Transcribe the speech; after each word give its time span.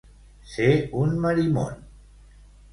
Ser 0.53 0.69
un 1.03 1.13
Marimon. 1.27 1.87